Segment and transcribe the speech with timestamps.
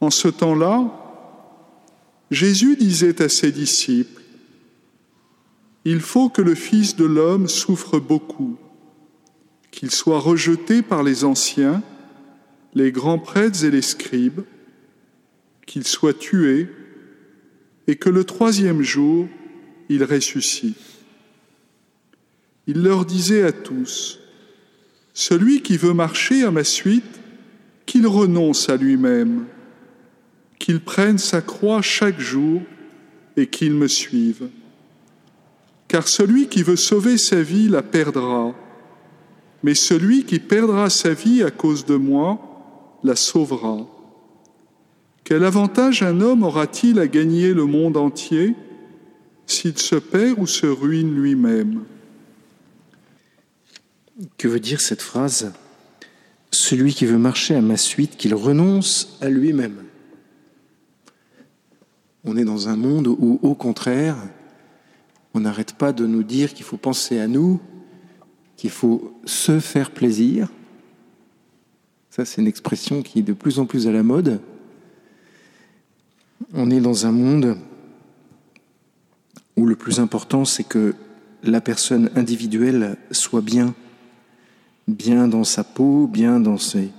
[0.00, 0.90] En ce temps-là,
[2.30, 4.22] Jésus disait à ses disciples,
[5.84, 8.56] Il faut que le Fils de l'homme souffre beaucoup,
[9.70, 11.82] qu'il soit rejeté par les anciens,
[12.74, 14.42] les grands prêtres et les scribes,
[15.66, 16.68] qu'il soit tué,
[17.86, 19.26] et que le troisième jour,
[19.88, 20.76] il ressuscite.
[22.66, 24.20] Il leur disait à tous,
[25.14, 27.04] Celui qui veut marcher à ma suite,
[27.86, 29.46] qu'il renonce à lui-même
[30.68, 32.60] qu'il prenne sa croix chaque jour
[33.38, 34.50] et qu'il me suive.
[35.88, 38.54] Car celui qui veut sauver sa vie la perdra,
[39.62, 43.86] mais celui qui perdra sa vie à cause de moi la sauvera.
[45.24, 48.54] Quel avantage un homme aura-t-il à gagner le monde entier
[49.46, 51.84] s'il se perd ou se ruine lui-même?
[54.36, 55.50] Que veut dire cette phrase?
[56.50, 59.87] Celui qui veut marcher à ma suite, qu'il renonce à lui-même.
[62.30, 64.14] On est dans un monde où, au contraire,
[65.32, 67.58] on n'arrête pas de nous dire qu'il faut penser à nous,
[68.58, 70.50] qu'il faut se faire plaisir.
[72.10, 74.42] Ça, c'est une expression qui est de plus en plus à la mode.
[76.52, 77.56] On est dans un monde
[79.56, 80.94] où le plus important, c'est que
[81.42, 83.74] la personne individuelle soit bien,
[84.86, 86.90] bien dans sa peau, bien dans ses,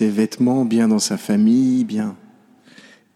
[0.00, 2.16] vêtements, bien dans sa famille, bien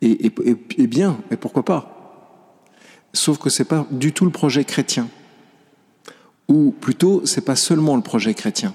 [0.03, 2.67] et, bien, et pourquoi pas?
[3.13, 5.09] Sauf que ce n'est pas du tout le projet chrétien.
[6.49, 8.75] Ou plutôt, ce n'est pas seulement le projet chrétien.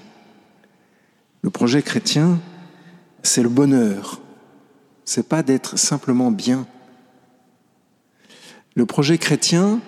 [1.42, 2.40] Le projet chrétien,
[3.22, 4.20] c'est le bonheur.
[5.04, 6.66] C'est pas d'être simplement bien.
[8.74, 9.80] Le projet chrétien,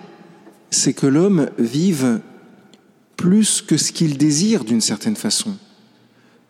[0.69, 2.21] c'est que l'homme vive
[3.17, 5.57] plus que ce qu'il désire d'une certaine façon,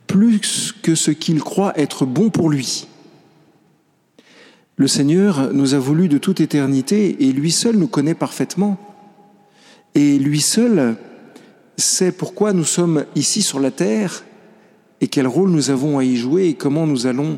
[0.08, 2.88] plus que ce qu'il croit être bon pour lui.
[4.82, 8.80] Le Seigneur nous a voulu de toute éternité et lui seul nous connaît parfaitement.
[9.94, 10.96] Et lui seul
[11.78, 14.24] sait pourquoi nous sommes ici sur la terre
[15.00, 17.38] et quel rôle nous avons à y jouer et comment nous allons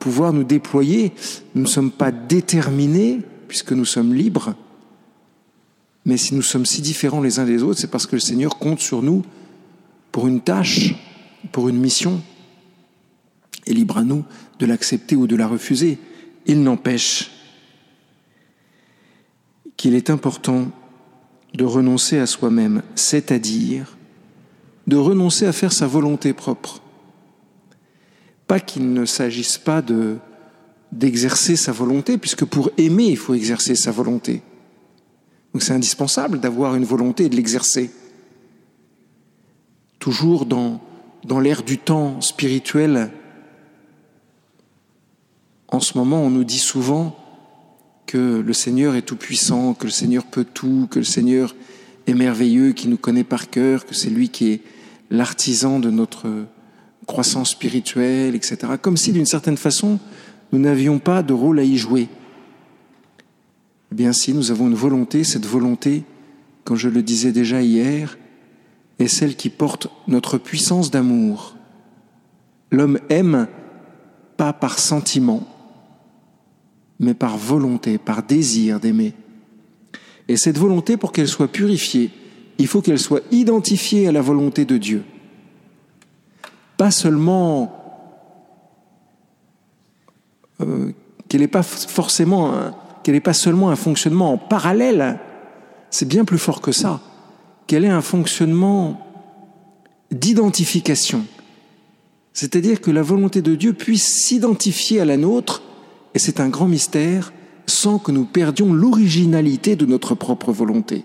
[0.00, 1.12] pouvoir nous déployer.
[1.54, 4.54] Nous ne sommes pas déterminés puisque nous sommes libres.
[6.04, 8.58] Mais si nous sommes si différents les uns des autres, c'est parce que le Seigneur
[8.58, 9.22] compte sur nous
[10.10, 10.94] pour une tâche,
[11.52, 12.20] pour une mission.
[13.64, 14.26] Et libre à nous
[14.58, 15.96] de l'accepter ou de la refuser.
[16.46, 17.30] Il n'empêche
[19.76, 20.70] qu'il est important
[21.54, 23.96] de renoncer à soi-même, c'est-à-dire
[24.86, 26.80] de renoncer à faire sa volonté propre.
[28.46, 30.18] Pas qu'il ne s'agisse pas de
[30.92, 34.42] d'exercer sa volonté, puisque pour aimer, il faut exercer sa volonté.
[35.52, 37.90] Donc c'est indispensable d'avoir une volonté et de l'exercer.
[39.98, 40.82] Toujours dans,
[41.24, 43.10] dans l'ère du temps spirituel
[45.82, 47.16] ce moment, on nous dit souvent
[48.06, 51.54] que le Seigneur est tout-puissant, que le Seigneur peut tout, que le Seigneur
[52.06, 54.60] est merveilleux, qu'il nous connaît par cœur, que c'est lui qui est
[55.10, 56.46] l'artisan de notre
[57.06, 58.56] croissance spirituelle, etc.
[58.80, 59.98] Comme si, d'une certaine façon,
[60.52, 62.08] nous n'avions pas de rôle à y jouer.
[63.90, 66.04] Eh bien, si nous avons une volonté, cette volonté,
[66.64, 68.16] comme je le disais déjà hier,
[68.98, 71.56] est celle qui porte notre puissance d'amour.
[72.70, 73.48] L'homme aime
[74.36, 75.46] pas par sentiment,
[77.00, 79.14] mais par volonté, par désir d'aimer.
[80.28, 82.10] Et cette volonté, pour qu'elle soit purifiée,
[82.58, 85.02] il faut qu'elle soit identifiée à la volonté de Dieu.
[86.76, 87.82] Pas seulement
[90.60, 90.92] euh,
[91.28, 92.72] qu'elle n'est pas forcément,
[93.02, 95.18] qu'elle n'est pas seulement un fonctionnement en parallèle.
[95.90, 97.00] C'est bien plus fort que ça.
[97.66, 99.06] Qu'elle ait un fonctionnement
[100.10, 101.24] d'identification.
[102.32, 105.62] C'est-à-dire que la volonté de Dieu puisse s'identifier à la nôtre
[106.14, 107.32] et c'est un grand mystère
[107.66, 111.04] sans que nous perdions l'originalité de notre propre volonté.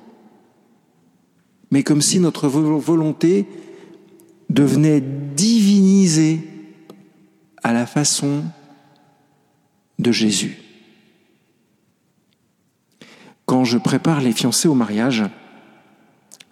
[1.72, 3.45] Mais comme si notre volonté
[4.50, 6.47] devenait divinisée
[7.63, 8.44] à la façon
[10.00, 10.62] de Jésus.
[13.45, 15.24] Quand je prépare les fiancés au mariage,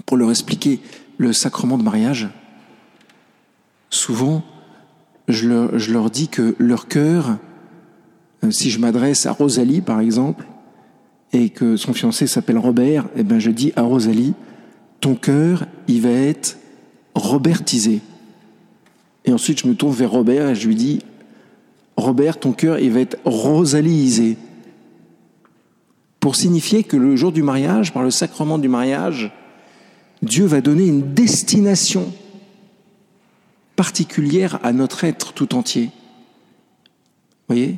[0.05, 0.79] pour leur expliquer
[1.17, 2.29] le sacrement de mariage,
[3.89, 4.43] souvent
[5.27, 5.47] je
[5.91, 7.37] leur, dis que leur cœur
[8.51, 10.45] si je m'adresse à Rosalie, par exemple,
[11.33, 14.33] et que son fiancé s'appelle Robert, eh ben je dis à Rosalie,
[15.01, 16.57] ton cœur, il va être
[17.13, 18.01] robertisé.
[19.25, 21.01] Et ensuite, je me tourne vers Robert et je lui dis,
[21.97, 24.37] Robert, ton cœur, il va être rosaliisé.
[26.19, 29.31] Pour signifier que le jour du mariage, par le sacrement du mariage,
[30.21, 32.11] Dieu va donner une destination
[33.75, 35.85] particulière à notre être tout entier.
[37.47, 37.77] Vous voyez?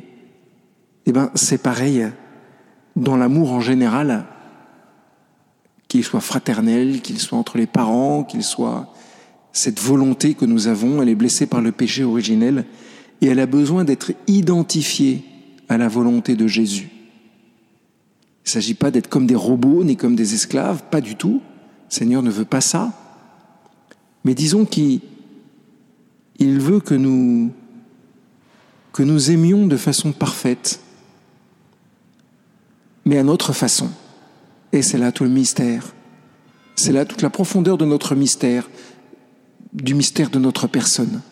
[1.08, 2.06] Eh bien, c'est pareil
[2.94, 4.26] dans l'amour en général,
[5.88, 8.92] qu'il soit fraternel, qu'il soit entre les parents, qu'il soit
[9.52, 12.66] cette volonté que nous avons, elle est blessée par le péché originel
[13.22, 15.24] et elle a besoin d'être identifiée
[15.70, 16.90] à la volonté de Jésus.
[18.44, 21.40] Il ne s'agit pas d'être comme des robots ni comme des esclaves, pas du tout.
[21.90, 22.92] Le Seigneur ne veut pas ça.
[24.24, 25.00] Mais disons qu'il
[26.38, 27.50] veut que nous,
[28.92, 30.80] que nous aimions de façon parfaite,
[33.08, 33.88] mais à notre façon.
[34.70, 35.94] Et c'est là tout le mystère.
[36.76, 38.68] C'est là toute la profondeur de notre mystère,
[39.72, 41.22] du mystère de notre personne.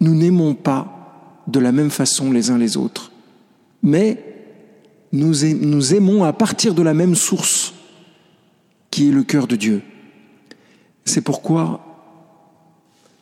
[0.00, 3.12] Nous n'aimons pas de la même façon les uns les autres,
[3.84, 4.20] mais
[5.12, 5.44] nous,
[5.94, 7.72] aimons à partir de la même source,
[8.90, 9.82] qui est le cœur de Dieu.
[11.04, 12.34] C'est pourquoi,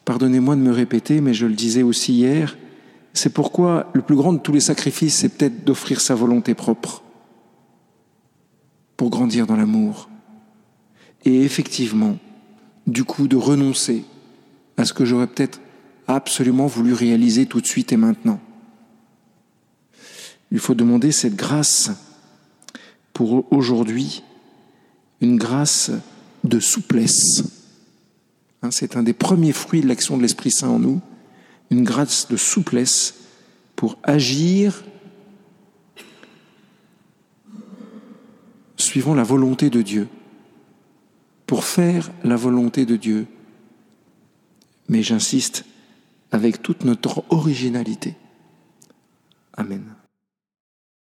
[0.06, 2.56] pardonnez-moi de me répéter, mais je le disais aussi hier,
[3.12, 7.03] c'est pourquoi le plus grand de tous les sacrifices, c'est peut-être d'offrir sa volonté propre
[8.96, 10.08] pour grandir dans l'amour.
[11.24, 12.18] Et effectivement,
[12.86, 14.04] du coup, de renoncer
[14.76, 15.60] à ce que j'aurais peut-être
[16.06, 18.40] absolument voulu réaliser tout de suite et maintenant.
[20.50, 21.90] Il faut demander cette grâce
[23.12, 24.22] pour aujourd'hui,
[25.20, 25.90] une grâce
[26.42, 27.44] de souplesse.
[28.62, 31.00] Hein, c'est un des premiers fruits de l'action de l'Esprit Saint en nous,
[31.70, 33.14] une grâce de souplesse
[33.76, 34.84] pour agir
[38.94, 40.06] suivant la volonté de Dieu,
[41.46, 43.26] pour faire la volonté de Dieu.
[44.88, 45.64] Mais j'insiste,
[46.30, 48.14] avec toute notre originalité.
[49.56, 49.96] Amen.